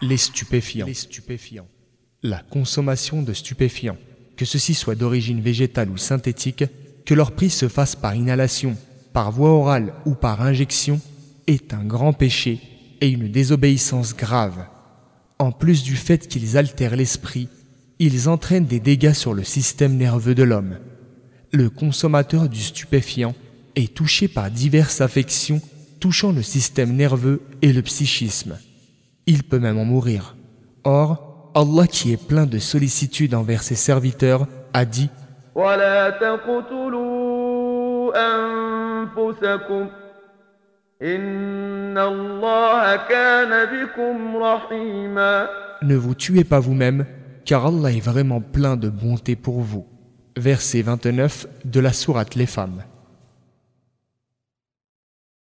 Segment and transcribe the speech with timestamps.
[0.00, 1.66] Les stupéfiants.
[2.22, 3.96] La consommation de stupéfiants,
[4.36, 6.64] que ceci soit d'origine végétale ou synthétique,
[7.04, 8.76] que leur prise se fasse par inhalation,
[9.12, 11.00] par voie orale ou par injection,
[11.46, 12.60] est un grand péché
[13.00, 14.66] et une désobéissance grave.
[15.38, 17.48] En plus du fait qu'ils altèrent l'esprit,
[17.98, 20.78] ils entraînent des dégâts sur le système nerveux de l'homme.
[21.52, 23.34] Le consommateur du stupéfiant
[23.74, 25.62] est touché par diverses affections
[25.98, 28.58] touchant le système nerveux et le psychisme.
[29.26, 30.36] Il peut même en mourir.
[30.84, 35.08] Or, Allah qui est plein de sollicitude envers ses serviteurs a dit
[45.82, 47.06] Ne vous tuez pas vous-même,
[47.44, 49.86] car Allah est vraiment plein de bonté pour vous.
[50.38, 52.84] Verset 29 de la sourate Les femmes.